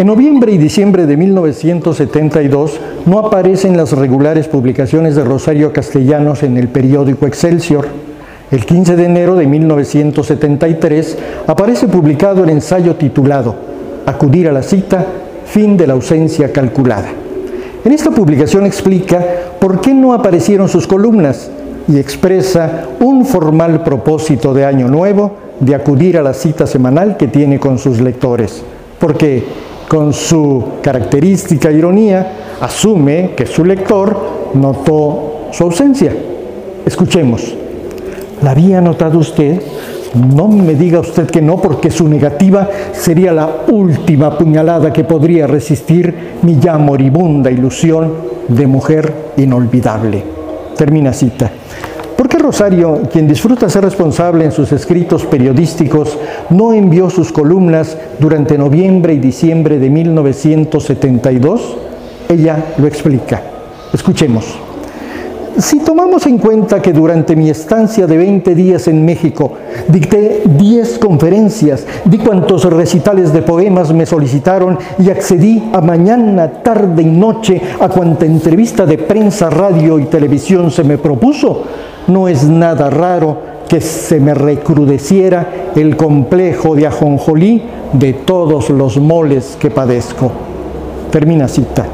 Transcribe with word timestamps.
En 0.00 0.06
noviembre 0.06 0.50
y 0.50 0.56
diciembre 0.56 1.04
de 1.04 1.14
1972 1.18 2.80
no 3.04 3.18
aparecen 3.18 3.76
las 3.76 3.92
regulares 3.92 4.48
publicaciones 4.48 5.14
de 5.14 5.24
Rosario 5.24 5.74
Castellanos 5.74 6.42
en 6.42 6.56
el 6.56 6.68
periódico 6.68 7.26
Excelsior. 7.26 7.86
El 8.50 8.64
15 8.64 8.96
de 8.96 9.04
enero 9.04 9.34
de 9.34 9.46
1973 9.46 11.18
aparece 11.46 11.86
publicado 11.86 12.44
el 12.44 12.48
ensayo 12.48 12.96
titulado 12.96 13.54
Acudir 14.06 14.48
a 14.48 14.52
la 14.52 14.62
cita, 14.62 15.04
fin 15.44 15.76
de 15.76 15.86
la 15.86 15.92
ausencia 15.92 16.50
calculada. 16.50 17.10
En 17.84 17.92
esta 17.92 18.10
publicación 18.10 18.64
explica 18.64 19.22
por 19.60 19.82
qué 19.82 19.92
no 19.92 20.14
aparecieron 20.14 20.70
sus 20.70 20.86
columnas 20.86 21.50
y 21.88 21.98
expresa 21.98 22.86
un 23.00 23.26
formal 23.26 23.82
propósito 23.82 24.54
de 24.54 24.64
año 24.64 24.88
nuevo 24.88 25.32
de 25.60 25.74
acudir 25.74 26.16
a 26.16 26.22
la 26.22 26.32
cita 26.32 26.66
semanal 26.66 27.18
que 27.18 27.28
tiene 27.28 27.60
con 27.60 27.76
sus 27.76 28.00
lectores, 28.00 28.62
porque 28.98 29.44
con 29.90 30.12
su 30.12 30.78
característica 30.82 31.68
ironía 31.68 32.56
asume 32.60 33.32
que 33.36 33.44
su 33.44 33.64
lector 33.64 34.16
notó 34.54 35.48
su 35.50 35.64
ausencia. 35.64 36.14
Escuchemos. 36.86 37.56
¿La 38.40 38.52
había 38.52 38.80
notado 38.80 39.18
usted? 39.18 39.60
No 40.14 40.46
me 40.46 40.76
diga 40.76 41.00
usted 41.00 41.26
que 41.28 41.42
no, 41.42 41.56
porque 41.56 41.90
su 41.90 42.06
negativa 42.06 42.68
sería 42.92 43.32
la 43.32 43.50
última 43.66 44.38
puñalada 44.38 44.92
que 44.92 45.02
podría 45.02 45.48
resistir 45.48 46.14
mi 46.42 46.60
ya 46.60 46.78
moribunda 46.78 47.50
ilusión 47.50 48.12
de 48.46 48.68
mujer 48.68 49.12
inolvidable. 49.38 50.22
Termina 50.76 51.12
cita. 51.12 51.50
¿Por 52.16 52.28
qué 52.28 52.36
Rosario, 52.38 53.00
quien 53.10 53.26
disfruta 53.26 53.70
ser 53.70 53.82
responsable 53.82 54.44
en 54.44 54.52
sus 54.52 54.70
escritos 54.72 55.24
periodísticos, 55.24 56.18
no 56.50 56.72
envió 56.72 57.10
sus 57.10 57.32
columnas 57.32 57.96
durante 58.18 58.58
noviembre 58.58 59.14
y 59.14 59.18
diciembre 59.18 59.78
de 59.78 59.90
1972? 59.90 61.76
Ella 62.28 62.74
lo 62.78 62.86
explica. 62.86 63.42
Escuchemos. 63.92 64.58
Si 65.58 65.80
tomamos 65.80 66.26
en 66.26 66.38
cuenta 66.38 66.80
que 66.80 66.92
durante 66.92 67.34
mi 67.34 67.50
estancia 67.50 68.06
de 68.06 68.16
20 68.16 68.54
días 68.54 68.86
en 68.88 69.04
México 69.04 69.52
dicté 69.88 70.42
10 70.46 70.98
conferencias, 70.98 71.86
di 72.04 72.18
cuantos 72.18 72.64
recitales 72.64 73.32
de 73.32 73.42
poemas 73.42 73.92
me 73.92 74.06
solicitaron 74.06 74.78
y 74.98 75.10
accedí 75.10 75.70
a 75.72 75.80
mañana, 75.80 76.62
tarde 76.62 77.02
y 77.02 77.06
noche 77.06 77.60
a 77.80 77.88
cuanta 77.88 78.24
entrevista 78.24 78.86
de 78.86 78.96
prensa, 78.96 79.50
radio 79.50 79.98
y 79.98 80.04
televisión 80.04 80.70
se 80.70 80.84
me 80.84 80.98
propuso, 80.98 81.64
no 82.06 82.28
es 82.28 82.44
nada 82.44 82.88
raro 82.88 83.59
que 83.70 83.80
se 83.80 84.18
me 84.18 84.34
recrudeciera 84.34 85.70
el 85.76 85.96
complejo 85.96 86.74
de 86.74 86.88
ajonjolí 86.88 87.62
de 87.92 88.14
todos 88.14 88.68
los 88.70 88.98
moles 88.98 89.56
que 89.60 89.70
padezco. 89.70 90.32
Termina 91.12 91.46
cita. 91.46 91.86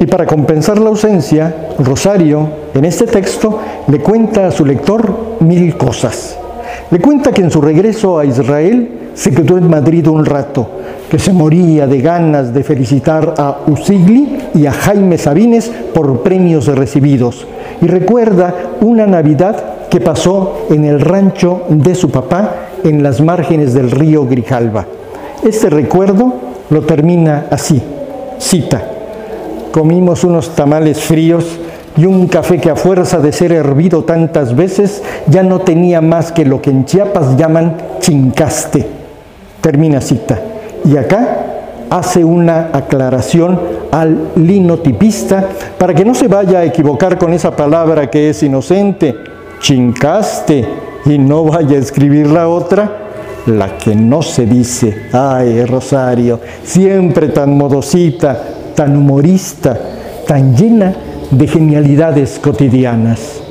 Y 0.00 0.06
para 0.06 0.26
compensar 0.26 0.80
la 0.80 0.88
ausencia, 0.88 1.68
Rosario, 1.78 2.48
en 2.74 2.84
este 2.84 3.06
texto, 3.06 3.60
le 3.86 4.00
cuenta 4.00 4.48
a 4.48 4.50
su 4.50 4.64
lector 4.64 5.36
mil 5.38 5.76
cosas. 5.76 6.36
Le 6.90 6.98
cuenta 6.98 7.30
que 7.30 7.42
en 7.42 7.52
su 7.52 7.60
regreso 7.60 8.18
a 8.18 8.24
Israel 8.24 9.10
se 9.14 9.30
quedó 9.30 9.58
en 9.58 9.70
Madrid 9.70 10.08
un 10.08 10.24
rato, 10.24 10.68
que 11.08 11.20
se 11.20 11.32
moría 11.32 11.86
de 11.86 12.00
ganas 12.00 12.52
de 12.52 12.64
felicitar 12.64 13.32
a 13.38 13.58
Usigli 13.68 14.38
y 14.56 14.66
a 14.66 14.72
Jaime 14.72 15.18
Sabines 15.18 15.70
por 15.94 16.24
premios 16.24 16.66
recibidos. 16.66 17.46
Y 17.80 17.86
recuerda 17.86 18.52
una 18.80 19.06
Navidad 19.06 19.75
que 19.90 20.00
pasó 20.00 20.66
en 20.70 20.84
el 20.84 21.00
rancho 21.00 21.62
de 21.68 21.94
su 21.94 22.10
papá 22.10 22.68
en 22.84 23.02
las 23.02 23.20
márgenes 23.20 23.74
del 23.74 23.90
río 23.90 24.26
Grijalva. 24.26 24.86
Este 25.42 25.70
recuerdo 25.70 26.32
lo 26.70 26.82
termina 26.82 27.46
así, 27.50 27.82
cita 28.38 28.96
comimos 29.76 30.24
unos 30.24 30.54
tamales 30.54 31.02
fríos 31.02 31.44
y 31.98 32.06
un 32.06 32.28
café 32.28 32.58
que 32.58 32.70
a 32.70 32.76
fuerza 32.76 33.18
de 33.18 33.30
ser 33.30 33.52
hervido 33.52 34.04
tantas 34.04 34.56
veces 34.56 35.02
ya 35.26 35.42
no 35.42 35.58
tenía 35.58 36.00
más 36.00 36.32
que 36.32 36.46
lo 36.46 36.62
que 36.62 36.70
en 36.70 36.86
Chiapas 36.86 37.36
llaman 37.36 37.76
chincaste. 38.00 38.86
Termina 39.60 40.00
cita. 40.00 40.40
Y 40.82 40.96
acá 40.96 41.44
hace 41.90 42.24
una 42.24 42.70
aclaración 42.72 43.60
al 43.92 44.28
linotipista 44.36 45.46
para 45.76 45.92
que 45.92 46.06
no 46.06 46.14
se 46.14 46.28
vaya 46.28 46.60
a 46.60 46.64
equivocar 46.64 47.18
con 47.18 47.34
esa 47.34 47.54
palabra 47.54 48.08
que 48.08 48.30
es 48.30 48.42
inocente, 48.42 49.14
chincaste, 49.60 50.66
y 51.04 51.18
no 51.18 51.44
vaya 51.44 51.76
a 51.76 51.80
escribir 51.80 52.26
la 52.26 52.48
otra, 52.48 53.06
la 53.46 53.78
que 53.78 53.94
no 53.94 54.22
se 54.22 54.44
dice. 54.44 55.08
Ay, 55.12 55.64
Rosario, 55.64 56.40
siempre 56.64 57.28
tan 57.28 57.56
modosita, 57.56 58.42
tan 58.74 58.96
humorista, 58.96 59.78
tan 60.26 60.56
llena 60.56 60.94
de 61.30 61.46
genialidades 61.46 62.38
cotidianas. 62.40 63.45